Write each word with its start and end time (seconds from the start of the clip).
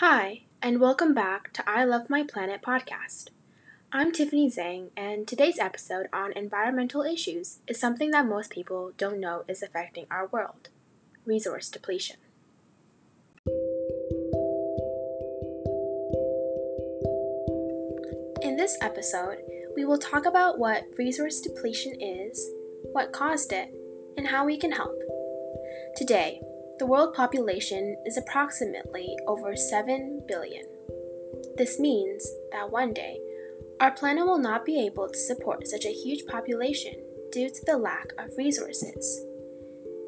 Hi, 0.00 0.42
and 0.62 0.80
welcome 0.80 1.12
back 1.12 1.52
to 1.54 1.68
I 1.68 1.82
Love 1.82 2.08
My 2.08 2.22
Planet 2.22 2.62
podcast. 2.62 3.30
I'm 3.90 4.12
Tiffany 4.12 4.48
Zhang, 4.48 4.90
and 4.96 5.26
today's 5.26 5.58
episode 5.58 6.06
on 6.12 6.30
environmental 6.34 7.02
issues 7.02 7.58
is 7.66 7.80
something 7.80 8.12
that 8.12 8.24
most 8.24 8.52
people 8.52 8.92
don't 8.96 9.18
know 9.18 9.42
is 9.48 9.60
affecting 9.60 10.06
our 10.08 10.28
world 10.28 10.68
resource 11.26 11.68
depletion. 11.68 12.18
In 18.40 18.56
this 18.56 18.78
episode, 18.80 19.38
we 19.74 19.84
will 19.84 19.98
talk 19.98 20.26
about 20.26 20.60
what 20.60 20.84
resource 20.96 21.40
depletion 21.40 22.00
is, 22.00 22.48
what 22.92 23.12
caused 23.12 23.52
it, 23.52 23.74
and 24.16 24.28
how 24.28 24.46
we 24.46 24.56
can 24.58 24.70
help. 24.70 24.96
Today, 25.96 26.40
the 26.78 26.86
world 26.86 27.12
population 27.12 27.96
is 28.06 28.16
approximately 28.16 29.16
over 29.26 29.56
7 29.56 30.22
billion. 30.28 30.64
This 31.56 31.80
means 31.80 32.28
that 32.52 32.70
one 32.70 32.92
day, 32.92 33.18
our 33.80 33.90
planet 33.90 34.24
will 34.24 34.38
not 34.38 34.64
be 34.64 34.84
able 34.86 35.08
to 35.08 35.18
support 35.18 35.66
such 35.66 35.84
a 35.84 35.92
huge 35.92 36.24
population 36.26 36.94
due 37.32 37.50
to 37.50 37.64
the 37.66 37.76
lack 37.76 38.12
of 38.18 38.36
resources. 38.38 39.24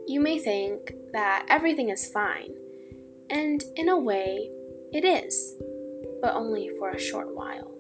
You 0.07 0.21
may 0.21 0.39
think 0.39 0.95
that 1.13 1.47
everything 1.49 1.89
is 1.91 2.11
fine, 2.13 2.55
and 3.29 3.65
in 3.75 3.89
a 3.89 3.99
way, 3.99 4.51
it 4.93 5.05
is, 5.05 5.57
but 6.23 6.35
only 6.35 6.71
for 6.79 6.91
a 6.91 7.01
short 7.01 7.35
while. 7.35 7.75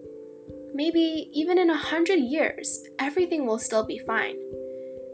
Maybe 0.75 1.31
even 1.33 1.59
in 1.59 1.71
a 1.71 1.77
hundred 1.77 2.21
years, 2.21 2.85
everything 2.99 3.47
will 3.47 3.59
still 3.59 3.85
be 3.85 3.99
fine, 3.99 4.37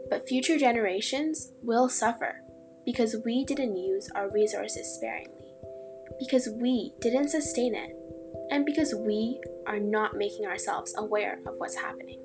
but 0.09 0.27
future 0.27 0.57
generations 0.57 1.51
will 1.61 1.89
suffer 1.89 2.41
because 2.87 3.17
we 3.25 3.43
didn't 3.43 3.75
use 3.75 4.09
our 4.15 4.29
resources 4.31 4.95
sparingly, 4.95 5.51
because 6.17 6.47
we 6.55 6.93
didn't 7.01 7.27
sustain 7.27 7.75
it, 7.75 7.93
and 8.49 8.65
because 8.65 8.95
we 8.95 9.41
are 9.67 9.77
not 9.77 10.15
making 10.15 10.45
ourselves 10.45 10.95
aware 10.97 11.39
of 11.45 11.55
what's 11.57 11.75
happening. 11.75 12.17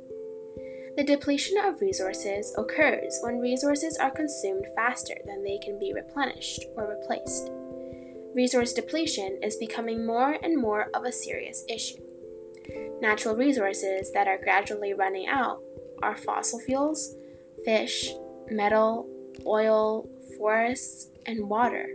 The 0.96 1.02
depletion 1.02 1.58
of 1.64 1.80
resources 1.80 2.54
occurs 2.56 3.18
when 3.22 3.40
resources 3.40 3.96
are 3.96 4.12
consumed 4.12 4.66
faster 4.76 5.16
than 5.26 5.42
they 5.42 5.58
can 5.58 5.80
be 5.80 5.92
replenished 5.92 6.64
or 6.76 6.96
replaced. 6.96 7.50
Resource 8.32 8.72
depletion 8.72 9.40
is 9.42 9.56
becoming 9.56 10.06
more 10.06 10.38
and 10.44 10.62
more 10.62 10.90
of 10.94 11.04
a 11.04 11.10
serious 11.10 11.64
issue. 11.68 11.98
Natural 13.00 13.34
resources 13.34 14.12
that 14.12 14.28
are 14.28 14.38
gradually 14.38 14.94
running 14.94 15.26
out 15.26 15.60
are 16.04 16.16
fossil 16.16 16.60
fuels, 16.60 17.16
fish, 17.64 18.12
metal, 18.48 19.08
oil, 19.44 20.08
forests, 20.36 21.08
and 21.26 21.48
water. 21.48 21.88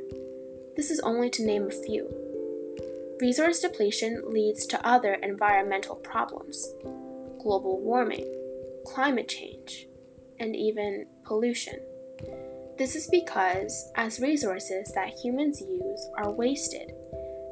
This 0.75 0.91
is 0.91 0.99
only 1.01 1.29
to 1.31 1.45
name 1.45 1.67
a 1.67 1.71
few. 1.71 2.09
Resource 3.19 3.59
depletion 3.59 4.21
leads 4.27 4.65
to 4.67 4.87
other 4.87 5.15
environmental 5.15 5.95
problems 5.95 6.67
global 7.41 7.79
warming, 7.79 8.25
climate 8.85 9.27
change, 9.27 9.87
and 10.39 10.55
even 10.55 11.05
pollution. 11.23 11.79
This 12.77 12.95
is 12.95 13.07
because, 13.09 13.91
as 13.95 14.19
resources 14.19 14.91
that 14.93 15.17
humans 15.23 15.61
use 15.61 16.09
are 16.17 16.31
wasted, 16.31 16.91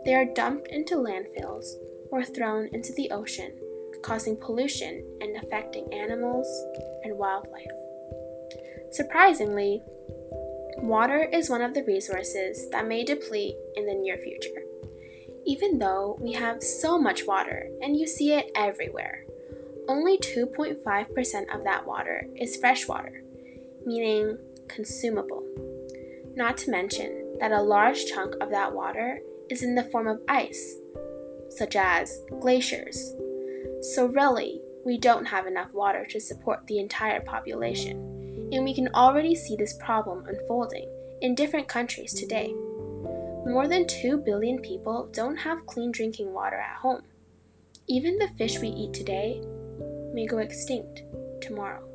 they 0.06 0.14
are 0.14 0.26
dumped 0.26 0.68
into 0.68 0.96
landfills 0.96 1.66
or 2.12 2.24
thrown 2.24 2.68
into 2.74 2.94
the 2.94 3.10
ocean, 3.12 3.52
causing 4.04 4.38
pollution 4.38 5.04
and 5.22 5.36
affecting 5.38 5.92
animals 5.92 6.48
and 7.04 7.18
wildlife. 7.18 7.72
Surprisingly, 8.92 9.82
water 10.78 11.24
is 11.32 11.50
one 11.50 11.62
of 11.62 11.74
the 11.74 11.84
resources 11.84 12.70
that 12.70 12.88
may 12.88 13.04
deplete 13.04 13.56
in 13.76 13.86
the 13.86 13.94
near 13.94 14.18
future. 14.18 14.64
Even 15.46 15.80
though 15.80 16.18
we 16.20 16.34
have 16.34 16.64
so 16.64 16.98
much 16.98 17.28
water 17.28 17.70
and 17.82 17.98
you 17.98 18.08
see 18.08 18.34
it 18.34 18.52
everywhere, 18.56 19.26
only 19.88 20.18
2.5% 20.18 21.56
of 21.56 21.64
that 21.64 21.86
water 21.86 22.28
is 22.36 22.58
fresh 22.58 22.88
water, 22.88 23.24
meaning 23.86 24.38
consumable. 24.68 25.44
Not 26.36 26.58
to 26.58 26.72
mention 26.72 27.38
that 27.40 27.52
a 27.52 27.62
large 27.62 28.06
chunk 28.06 28.36
of 28.42 28.50
that 28.50 28.74
water 28.74 29.20
is 29.50 29.64
in 29.64 29.76
the 29.76 29.84
form 29.84 30.08
of 30.08 30.22
ice, 30.28 30.76
such 31.50 31.76
as 31.76 32.22
glaciers. 32.40 33.14
So, 33.82 34.08
really, 34.08 34.62
we 34.84 34.98
don't 34.98 35.26
have 35.26 35.46
enough 35.46 35.72
water 35.74 36.06
to 36.10 36.20
support 36.20 36.66
the 36.68 36.80
entire 36.80 37.22
population 37.22 38.15
and 38.56 38.64
we 38.64 38.74
can 38.74 38.90
already 38.94 39.36
see 39.36 39.56
this 39.56 39.74
problem 39.74 40.26
unfolding 40.28 40.90
in 41.22 41.36
different 41.36 41.68
countries 41.68 42.14
today. 42.14 42.54
More 43.46 43.68
than 43.68 43.88
2 43.88 44.18
billion 44.20 44.60
people 44.60 45.10
don't 45.14 45.38
have 45.38 45.66
clean 45.66 45.92
drinking 45.92 46.34
water 46.34 46.58
at 46.58 46.78
home. 46.78 47.04
Even 47.88 48.18
the 48.18 48.30
fish 48.38 48.60
we 48.60 48.70
eat 48.70 48.94
today 48.94 49.42
may 50.14 50.26
go 50.26 50.40
extinct 50.40 51.04
tomorrow. 51.42 51.88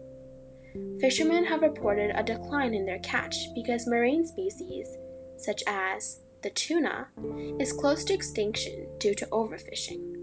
Fishermen 1.00 1.44
have 1.44 1.62
reported 1.62 2.12
a 2.14 2.22
decline 2.22 2.74
in 2.74 2.86
their 2.86 3.00
catch 3.00 3.34
because 3.54 3.88
marine 3.88 4.24
species, 4.24 4.86
such 5.36 5.64
as 5.66 6.20
the 6.42 6.50
tuna, 6.50 7.08
is 7.58 7.72
close 7.72 8.04
to 8.04 8.14
extinction 8.14 8.86
due 8.98 9.14
to 9.14 9.26
overfishing. 9.26 10.14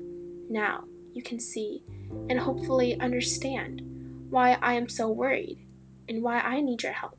Now 0.50 0.86
you 1.14 1.22
can 1.22 1.40
see 1.40 1.84
and 2.30 2.40
hopefully 2.40 2.98
understand 3.00 3.82
why 4.30 4.58
I 4.62 4.74
am 4.74 4.88
so 4.88 5.10
worried 5.10 5.67
and 6.08 6.24
why 6.24 6.40
I 6.40 6.62
need 6.62 6.84
your 6.84 6.94
help. 6.94 7.18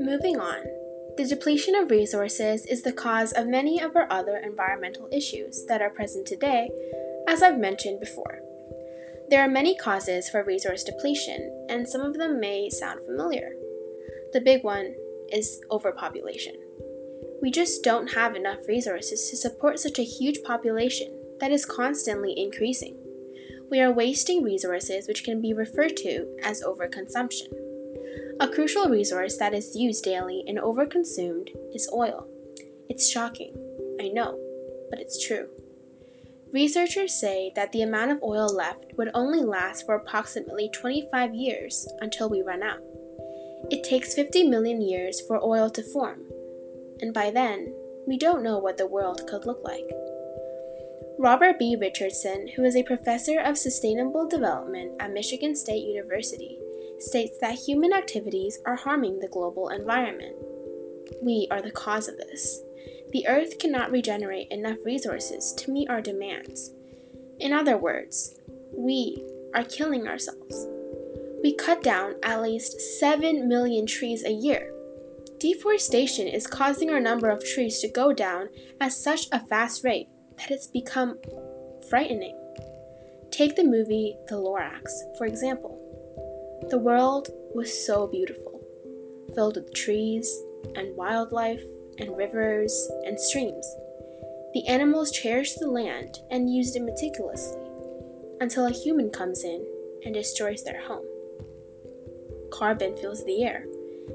Moving 0.00 0.40
on, 0.40 0.64
the 1.16 1.26
depletion 1.26 1.74
of 1.74 1.90
resources 1.90 2.66
is 2.66 2.82
the 2.82 2.92
cause 2.92 3.32
of 3.32 3.46
many 3.46 3.80
of 3.80 3.94
our 3.94 4.10
other 4.10 4.38
environmental 4.38 5.08
issues 5.12 5.64
that 5.66 5.82
are 5.82 5.90
present 5.90 6.26
today, 6.26 6.70
as 7.28 7.42
I've 7.42 7.58
mentioned 7.58 8.00
before. 8.00 8.40
There 9.28 9.40
are 9.40 9.48
many 9.48 9.76
causes 9.76 10.28
for 10.28 10.42
resource 10.42 10.82
depletion, 10.82 11.66
and 11.68 11.88
some 11.88 12.00
of 12.00 12.18
them 12.18 12.40
may 12.40 12.68
sound 12.70 13.04
familiar. 13.04 13.50
The 14.32 14.40
big 14.40 14.64
one 14.64 14.94
is 15.30 15.60
overpopulation. 15.70 16.54
We 17.42 17.50
just 17.50 17.82
don't 17.82 18.12
have 18.12 18.36
enough 18.36 18.68
resources 18.68 19.30
to 19.30 19.36
support 19.36 19.78
such 19.78 19.98
a 19.98 20.04
huge 20.04 20.42
population 20.42 21.08
that 21.40 21.50
is 21.50 21.64
constantly 21.64 22.34
increasing. 22.36 22.96
We 23.70 23.80
are 23.80 23.92
wasting 23.92 24.42
resources 24.42 25.08
which 25.08 25.24
can 25.24 25.40
be 25.40 25.54
referred 25.54 25.96
to 25.98 26.26
as 26.42 26.62
overconsumption. 26.62 27.48
A 28.40 28.48
crucial 28.48 28.88
resource 28.88 29.38
that 29.38 29.54
is 29.54 29.76
used 29.76 30.04
daily 30.04 30.44
and 30.46 30.58
overconsumed 30.58 31.48
is 31.74 31.90
oil. 31.92 32.26
It's 32.88 33.10
shocking, 33.10 33.54
I 34.00 34.08
know, 34.08 34.38
but 34.90 34.98
it's 34.98 35.24
true. 35.24 35.48
Researchers 36.52 37.18
say 37.18 37.52
that 37.54 37.70
the 37.70 37.82
amount 37.82 38.10
of 38.10 38.22
oil 38.22 38.48
left 38.52 38.86
would 38.98 39.10
only 39.14 39.40
last 39.40 39.86
for 39.86 39.94
approximately 39.94 40.68
25 40.74 41.34
years 41.34 41.88
until 42.00 42.28
we 42.28 42.42
run 42.42 42.62
out. 42.62 42.80
It 43.70 43.84
takes 43.84 44.14
50 44.14 44.44
million 44.44 44.82
years 44.82 45.20
for 45.20 45.42
oil 45.42 45.70
to 45.70 45.82
form, 45.82 46.22
and 47.00 47.14
by 47.14 47.30
then, 47.30 47.74
we 48.06 48.16
don't 48.16 48.42
know 48.42 48.58
what 48.58 48.76
the 48.76 48.86
world 48.86 49.26
could 49.28 49.46
look 49.46 49.62
like. 49.62 49.88
Robert 51.18 51.58
B. 51.58 51.76
Richardson, 51.78 52.48
who 52.56 52.64
is 52.64 52.74
a 52.74 52.82
professor 52.82 53.38
of 53.40 53.58
sustainable 53.58 54.26
development 54.26 54.92
at 55.00 55.12
Michigan 55.12 55.54
State 55.54 55.84
University, 55.84 56.58
states 56.98 57.36
that 57.40 57.54
human 57.54 57.92
activities 57.92 58.58
are 58.64 58.76
harming 58.76 59.20
the 59.20 59.28
global 59.28 59.68
environment. 59.68 60.34
We 61.22 61.46
are 61.50 61.60
the 61.60 61.72
cause 61.72 62.08
of 62.08 62.16
this. 62.16 62.62
The 63.12 63.26
Earth 63.26 63.58
cannot 63.58 63.90
regenerate 63.90 64.48
enough 64.50 64.78
resources 64.84 65.52
to 65.58 65.70
meet 65.70 65.90
our 65.90 66.00
demands. 66.00 66.72
In 67.38 67.52
other 67.52 67.76
words, 67.76 68.40
we 68.72 69.22
are 69.54 69.64
killing 69.64 70.06
ourselves. 70.06 70.66
We 71.42 71.54
cut 71.54 71.82
down 71.82 72.14
at 72.22 72.42
least 72.42 72.80
7 72.98 73.48
million 73.48 73.86
trees 73.86 74.24
a 74.24 74.32
year 74.32 74.72
Deforestation 75.40 76.28
is 76.28 76.46
causing 76.46 76.90
our 76.90 77.00
number 77.00 77.30
of 77.30 77.42
trees 77.42 77.80
to 77.80 77.88
go 77.88 78.12
down 78.12 78.50
at 78.78 78.92
such 78.92 79.26
a 79.32 79.40
fast 79.46 79.82
rate 79.82 80.06
that 80.36 80.50
it's 80.50 80.66
become 80.66 81.18
frightening. 81.88 82.36
Take 83.30 83.56
the 83.56 83.64
movie 83.64 84.18
The 84.28 84.34
Lorax, 84.34 84.90
for 85.16 85.24
example. 85.26 85.78
The 86.68 86.76
world 86.76 87.28
was 87.54 87.86
so 87.86 88.06
beautiful, 88.06 88.60
filled 89.34 89.56
with 89.56 89.72
trees 89.72 90.30
and 90.76 90.94
wildlife 90.94 91.62
and 91.98 92.18
rivers 92.18 92.90
and 93.06 93.18
streams. 93.18 93.66
The 94.52 94.66
animals 94.68 95.10
cherished 95.10 95.58
the 95.58 95.70
land 95.70 96.18
and 96.30 96.54
used 96.54 96.76
it 96.76 96.82
meticulously 96.82 97.62
until 98.42 98.66
a 98.66 98.72
human 98.72 99.08
comes 99.08 99.42
in 99.42 99.66
and 100.04 100.12
destroys 100.12 100.64
their 100.64 100.82
home. 100.86 101.06
Carbon 102.52 102.94
fills 102.98 103.24
the 103.24 103.42
air 103.42 103.64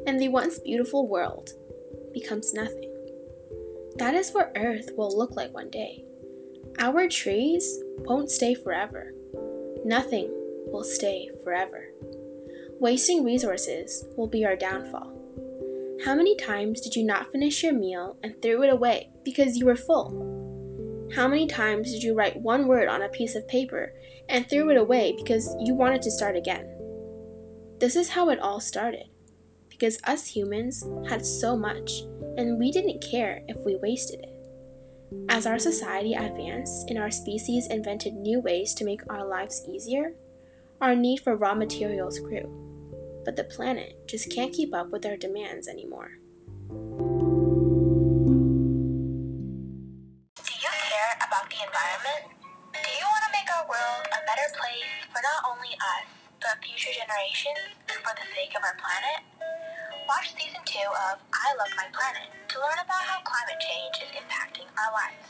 and 0.06 0.20
the 0.20 0.30
once 0.30 0.60
beautiful 0.60 1.08
world 1.08 1.50
becomes 2.14 2.54
nothing. 2.54 2.92
That 3.98 4.14
is 4.14 4.32
what 4.32 4.52
Earth 4.56 4.90
will 4.98 5.16
look 5.18 5.36
like 5.36 5.54
one 5.54 5.70
day. 5.70 6.04
Our 6.80 7.08
trees 7.08 7.80
won't 8.00 8.30
stay 8.30 8.54
forever. 8.54 9.14
Nothing 9.86 10.30
will 10.72 10.84
stay 10.84 11.30
forever. 11.44 11.90
Wasting 12.80 13.24
resources 13.24 14.06
will 14.18 14.28
be 14.28 14.46
our 14.46 14.56
downfall. 14.56 15.14
How 16.04 16.14
many 16.14 16.36
times 16.36 16.82
did 16.82 16.96
you 16.96 17.06
not 17.06 17.32
finish 17.32 17.64
your 17.64 17.74
meal 17.74 18.18
and 18.22 18.42
threw 18.42 18.64
it 18.64 18.74
away 18.74 19.12
because 19.24 19.58
you 19.58 19.66
were 19.66 19.78
full? 19.78 20.34
How 21.16 21.28
many 21.28 21.48
times 21.48 21.92
did 21.92 22.04
you 22.04 22.14
write 22.14 22.42
one 22.42 22.68
word 22.68 22.90
on 22.90 23.04
a 23.04 23.10
piece 23.10 23.36
of 23.36 23.48
paper 23.48 23.94
and 24.28 24.50
threw 24.50 24.70
it 24.70 24.78
away 24.78 25.16
because 25.16 25.56
you 25.62 25.74
wanted 25.74 26.02
to 26.02 26.12
start 26.12 26.36
again? 26.36 26.68
This 27.80 27.96
is 27.96 28.10
how 28.10 28.30
it 28.30 28.40
all 28.40 28.60
started. 28.60 29.06
Because 29.78 30.00
us 30.06 30.26
humans 30.26 30.86
had 31.10 31.26
so 31.26 31.58
much, 31.58 32.04
and 32.38 32.58
we 32.58 32.72
didn't 32.72 33.04
care 33.04 33.44
if 33.50 33.58
we 33.66 33.76
wasted 33.76 34.22
it. 34.22 34.32
As 35.28 35.46
our 35.46 35.60
society 35.60 36.14
advanced 36.14 36.90
and 36.90 36.98
our 36.98 37.12
species 37.12 37.68
invented 37.68 38.14
new 38.14 38.40
ways 38.40 38.74
to 38.76 38.86
make 38.86 39.02
our 39.10 39.28
lives 39.28 39.68
easier, 39.68 40.14
our 40.80 40.96
need 40.96 41.20
for 41.20 41.36
raw 41.36 41.54
materials 41.54 42.20
grew. 42.20 42.48
But 43.26 43.36
the 43.36 43.44
planet 43.44 44.08
just 44.08 44.32
can't 44.32 44.54
keep 44.54 44.74
up 44.74 44.92
with 44.92 45.06
our 45.06 45.18
demands 45.18 45.68
anymore. 45.68 46.12
Do 46.72 46.80
you 50.56 50.72
care 50.72 51.20
about 51.20 51.52
the 51.52 51.60
environment? 51.60 52.32
Do 52.72 52.80
you 52.80 53.08
want 53.12 53.28
to 53.28 53.32
make 53.36 53.52
our 53.52 53.68
world 53.68 54.08
a 54.08 54.24
better 54.24 54.48
place 54.56 55.04
for 55.12 55.20
not 55.20 55.52
only 55.52 55.76
us, 55.76 56.08
but 56.40 56.64
future 56.64 56.96
generations 56.96 57.76
and 57.92 58.00
for 58.00 58.16
the 58.16 58.24
sake 58.32 58.56
of 58.56 58.64
our 58.64 58.80
planet? 58.80 59.35
Watch 60.08 60.36
season 60.38 60.62
2 60.66 60.78
of 61.12 61.20
I 61.34 61.56
Love 61.58 61.74
My 61.76 61.86
Planet 61.92 62.30
to 62.50 62.60
learn 62.60 62.78
about 62.84 63.02
how 63.02 63.22
climate 63.24 63.60
change 63.60 63.96
is 64.04 64.12
impacting 64.14 64.68
our 64.78 64.94
lives. 64.94 65.26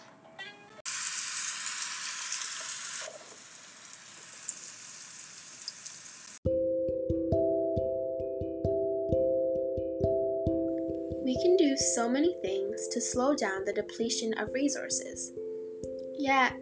We 11.24 11.42
can 11.42 11.56
do 11.56 11.77
so 11.77 12.10
many 12.10 12.36
things 12.42 12.89
to 12.92 13.00
slow 13.00 13.33
down 13.33 13.63
the 13.63 13.72
depletion 13.72 14.33
of 14.38 14.54
resources. 14.54 15.31
Yet, 16.18 16.54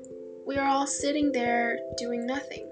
we 0.46 0.58
are 0.58 0.68
all 0.68 0.86
sitting 0.86 1.32
there 1.32 1.80
doing 1.98 2.28
nothing. 2.28 2.70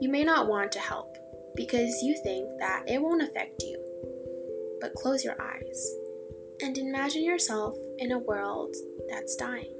You 0.00 0.08
may 0.08 0.22
not 0.22 0.46
want 0.46 0.70
to 0.72 0.78
help 0.78 1.16
because 1.56 2.00
you 2.00 2.16
think 2.22 2.48
that 2.60 2.84
it 2.86 3.02
won't 3.02 3.22
affect 3.22 3.64
you. 3.64 3.85
But 4.80 4.94
close 4.94 5.24
your 5.24 5.40
eyes 5.40 5.94
and 6.62 6.76
imagine 6.78 7.24
yourself 7.24 7.76
in 7.98 8.12
a 8.12 8.18
world 8.18 8.74
that's 9.08 9.36
dying, 9.36 9.74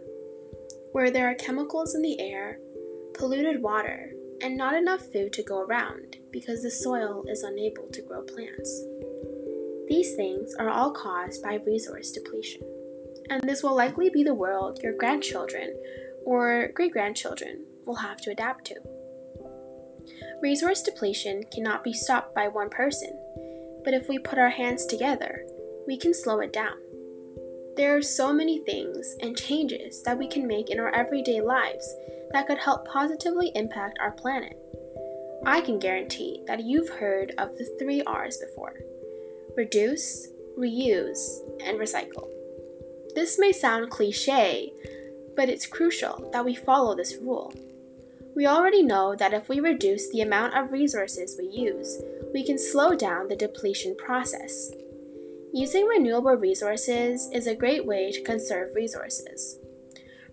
where 0.93 1.11
there 1.11 1.31
are 1.31 1.35
chemicals 1.35 1.95
in 1.95 2.03
the 2.03 2.21
air, 2.21 2.59
polluted 3.15 3.63
water, 3.63 4.13
and 4.43 4.57
not 4.57 4.75
enough 4.75 5.01
food 5.13 5.33
to 5.33 5.43
go 5.43 5.61
around 5.61 6.17
because 6.31 6.63
the 6.63 6.71
soil 6.71 7.25
is 7.29 7.43
unable 7.43 7.89
to 7.89 8.03
grow 8.03 8.23
plants. 8.23 8.85
These 9.89 10.15
things 10.17 10.55
are 10.59 10.69
all 10.69 10.91
caused 10.91 11.43
by 11.43 11.61
resource 11.67 12.11
depletion, 12.11 12.63
and 13.31 13.43
this 13.43 13.63
will 13.63 13.75
likely 13.75 14.11
be 14.11 14.23
the 14.23 14.35
world 14.35 14.81
your 14.83 14.93
grandchildren 14.93 15.75
or 16.25 16.71
great 16.75 16.93
grandchildren 16.93 17.65
will 17.87 17.95
have 17.95 18.19
to 18.19 18.31
adapt 18.31 18.67
to. 18.67 18.75
Resource 20.43 20.83
depletion 20.83 21.45
cannot 21.53 21.85
be 21.85 21.93
stopped 21.93 22.35
by 22.35 22.49
one 22.49 22.69
person, 22.69 23.19
but 23.87 23.95
if 23.95 24.09
we 24.09 24.19
put 24.19 24.37
our 24.37 24.51
hands 24.51 24.85
together, 24.85 25.47
we 25.87 25.97
can 25.97 26.13
slow 26.13 26.41
it 26.41 26.53
down. 26.53 26.75
There 27.77 27.97
are 27.97 28.03
so 28.03 28.33
many 28.33 28.59
things 28.59 29.15
and 29.23 29.39
changes 29.39 30.03
that 30.03 30.19
we 30.19 30.27
can 30.27 30.49
make 30.49 30.71
in 30.71 30.81
our 30.81 30.91
everyday 30.91 31.41
lives 31.41 31.95
that 32.33 32.49
could 32.49 32.59
help 32.59 32.89
positively 32.89 33.53
impact 33.55 33.99
our 34.01 34.11
planet. 34.11 34.59
I 35.47 35.61
can 35.61 35.79
guarantee 35.79 36.43
that 36.49 36.65
you've 36.65 36.89
heard 36.89 37.33
of 37.39 37.57
the 37.57 37.77
three 37.79 38.03
R's 38.03 38.39
before 38.39 38.75
reduce, 39.57 40.29
reuse, 40.59 41.39
and 41.65 41.79
recycle. 41.79 42.29
This 43.15 43.39
may 43.39 43.53
sound 43.53 43.91
cliche, 43.91 44.73
but 45.37 45.49
it's 45.49 45.65
crucial 45.65 46.29
that 46.33 46.45
we 46.45 46.57
follow 46.57 46.97
this 46.97 47.17
rule. 47.23 47.55
We 48.35 48.47
already 48.47 48.83
know 48.83 49.15
that 49.15 49.33
if 49.33 49.49
we 49.49 49.61
reduce 49.61 50.11
the 50.11 50.23
amount 50.23 50.55
of 50.55 50.73
resources 50.73 51.37
we 51.39 51.47
use, 51.47 52.03
we 52.33 52.45
can 52.45 52.59
slow 52.59 52.95
down 52.95 53.29
the 53.29 53.37
depletion 53.37 53.97
process. 53.97 54.71
Using 55.53 55.87
renewable 55.87 56.35
resources 56.35 57.31
is 57.33 57.47
a 57.47 57.55
great 57.55 57.87
way 57.87 58.13
to 58.13 58.23
conserve 58.23 58.75
resources. 58.75 59.59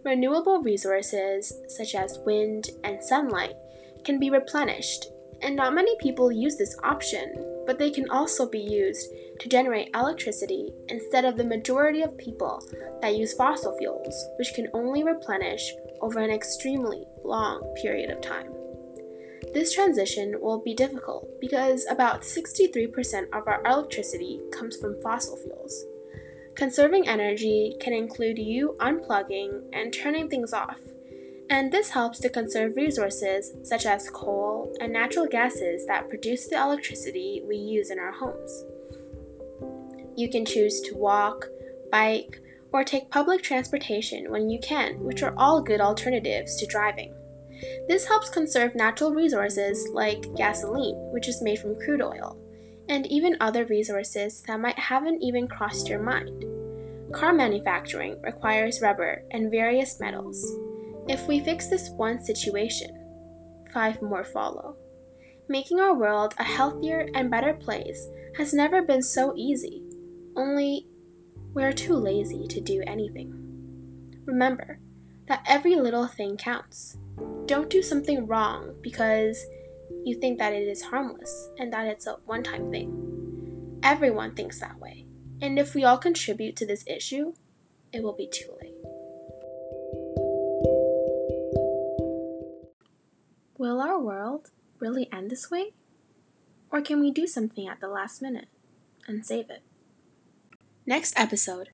Renewable 0.04 0.62
resources, 0.62 1.54
such 1.70 1.96
as 1.96 2.20
wind 2.26 2.70
and 2.84 3.02
sunlight, 3.02 3.56
can 4.04 4.20
be 4.20 4.30
replenished, 4.30 5.06
and 5.42 5.56
not 5.56 5.74
many 5.74 5.96
people 6.00 6.32
use 6.32 6.58
this 6.58 6.78
option, 6.84 7.64
but 7.66 7.80
they 7.80 7.90
can 7.90 8.10
also 8.10 8.50
be 8.50 8.60
used 8.60 9.10
to 9.40 9.50
generate 9.50 9.90
electricity 9.96 10.74
instead 10.90 11.26
of 11.26 11.38
the 11.38 11.44
majority 11.44 12.02
of 12.02 12.18
people 12.18 12.62
that 13.02 13.16
use 13.16 13.34
fossil 13.34 13.78
fuels, 13.78 14.16
which 14.38 14.54
can 14.54 14.68
only 14.74 15.04
replenish 15.04 15.72
over 16.02 16.20
an 16.20 16.32
extremely 16.32 17.06
long 17.24 17.62
period 17.82 18.10
of 18.10 18.20
time. 18.22 18.52
This 19.54 19.72
transition 19.72 20.42
will 20.42 20.60
be 20.60 20.74
difficult 20.74 21.30
because 21.40 21.86
about 21.88 22.22
63% 22.24 23.26
of 23.34 23.48
our 23.48 23.62
electricity 23.66 24.42
comes 24.52 24.78
from 24.78 25.00
fossil 25.02 25.38
fuels. 25.38 25.86
Conserving 26.56 27.08
energy 27.08 27.76
can 27.80 27.94
include 27.94 28.40
you 28.40 28.76
unplugging 28.80 29.64
and 29.72 29.94
turning 29.94 30.28
things 30.28 30.54
off, 30.54 30.80
and 31.50 31.72
this 31.72 31.90
helps 31.90 32.20
to 32.20 32.30
conserve 32.30 32.76
resources 32.76 33.54
such 33.64 33.86
as 33.86 34.10
coal 34.10 34.76
and 34.80 34.92
natural 34.92 35.28
gases 35.28 35.86
that 35.86 36.10
produce 36.10 36.48
the 36.48 36.60
electricity 36.60 37.44
we 37.48 37.56
use 37.56 37.92
in 37.92 38.00
our 38.00 38.12
homes. 38.12 38.64
You 40.16 40.30
can 40.30 40.46
choose 40.46 40.82
to 40.82 40.96
walk, 40.96 41.46
bike, 41.92 42.42
or 42.72 42.84
take 42.84 43.12
public 43.12 43.44
transportation 43.44 44.32
when 44.32 44.50
you 44.50 44.60
can, 44.60 45.00
which 45.04 45.22
are 45.22 45.34
all 45.38 45.62
good 45.62 45.80
alternatives 45.80 46.56
to 46.58 46.66
driving. 46.66 47.14
This 47.88 48.06
helps 48.06 48.30
conserve 48.30 48.76
natural 48.76 49.14
resources 49.14 49.88
like 49.94 50.34
gasoline, 50.36 50.96
which 51.14 51.28
is 51.28 51.42
made 51.42 51.60
from 51.60 51.80
crude 51.80 52.02
oil, 52.02 52.38
and 52.90 53.06
even 53.08 53.38
other 53.40 53.66
resources 53.66 54.44
that 54.48 54.60
might 54.60 54.78
haven't 54.80 55.22
even 55.22 55.48
crossed 55.48 55.88
your 55.88 56.02
mind. 56.02 56.46
Car 57.14 57.34
manufacturing 57.34 58.22
requires 58.22 58.82
rubber 58.82 59.24
and 59.32 59.52
various 59.52 60.00
metals. 60.00 60.44
If 61.08 61.28
we 61.28 61.40
fix 61.40 61.68
this 61.68 61.90
one 61.90 62.24
situation, 62.24 62.90
five 63.74 64.02
more 64.02 64.24
follow. 64.24 64.78
Making 65.50 65.80
our 65.80 65.94
world 65.94 66.34
a 66.38 66.44
healthier 66.44 67.08
and 67.14 67.30
better 67.30 67.54
place 67.54 68.08
has 68.38 68.54
never 68.54 68.82
been 68.82 69.02
so 69.02 69.34
easy, 69.36 69.84
only 70.36 70.88
we 71.54 71.64
are 71.64 71.74
too 71.74 71.94
lazy 71.94 72.48
to 72.48 72.62
do 72.62 72.82
anything. 72.88 73.34
Remember 74.26 74.80
that 75.28 75.44
every 75.48 75.76
little 75.76 76.08
thing 76.08 76.38
counts. 76.38 76.98
Don't 77.46 77.70
do 77.70 77.82
something 77.82 78.26
wrong 78.26 78.76
because 78.82 79.38
you 80.06 80.16
think 80.20 80.40
that 80.40 80.54
it 80.54 80.68
is 80.68 80.82
harmless 80.82 81.50
and 81.58 81.74
that 81.74 81.88
it's 81.88 82.08
a 82.08 82.14
one 82.26 82.42
time 82.42 82.72
thing. 82.72 83.80
Everyone 83.84 84.34
thinks 84.34 84.60
that 84.62 84.80
way. 84.80 85.06
And 85.42 85.60
if 85.60 85.76
we 85.76 85.84
all 85.84 85.98
contribute 85.98 86.56
to 86.58 86.66
this 86.66 86.86
issue, 86.88 87.34
it 87.92 88.02
will 88.02 88.16
be 88.16 88.28
too 88.28 88.50
late. 88.62 88.74
Will 93.58 93.82
our 93.82 94.00
world 94.00 94.52
really 94.80 95.10
end 95.12 95.30
this 95.30 95.52
way? 95.52 95.74
Or 96.72 96.82
can 96.82 97.02
we 97.02 97.12
do 97.12 97.28
something 97.28 97.68
at 97.68 97.82
the 97.82 97.90
last 97.90 98.22
minute 98.22 98.48
and 99.06 99.26
save 99.26 99.50
it? 99.50 99.64
Next 100.86 101.14
episode 101.20 101.70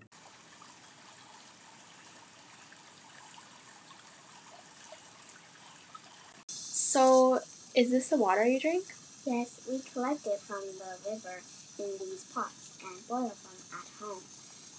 So, 6.89 7.39
is 7.75 7.91
this 7.91 8.09
the 8.09 8.17
water 8.17 8.43
you 8.43 8.59
drink? 8.59 8.83
Yes, 9.23 9.61
we 9.69 9.77
collect 9.93 10.25
it 10.25 10.39
from 10.39 10.61
the 10.61 11.11
river 11.11 11.37
in 11.77 11.99
these 11.99 12.25
pots 12.33 12.79
and 12.83 13.07
boil 13.07 13.29
them 13.29 13.59
at 13.73 13.87
home 14.01 14.23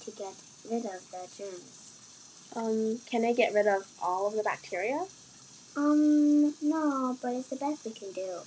to 0.02 0.10
get 0.10 0.34
rid 0.68 0.86
of 0.86 1.08
the 1.12 1.28
germs. 1.38 2.50
Um, 2.56 2.98
can 3.06 3.22
they 3.22 3.32
get 3.32 3.54
rid 3.54 3.68
of 3.68 3.86
all 4.02 4.26
of 4.26 4.34
the 4.34 4.42
bacteria? 4.42 5.06
Um, 5.76 6.52
no, 6.60 7.16
but 7.22 7.34
it's 7.34 7.46
the 7.46 7.54
best 7.54 7.84
we 7.84 7.92
can 7.92 8.10
do. 8.10 8.40